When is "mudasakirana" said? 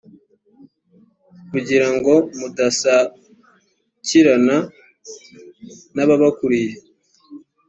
2.37-4.57